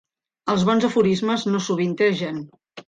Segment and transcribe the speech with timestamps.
[0.53, 2.45] Els bons aforismes no sovintegen.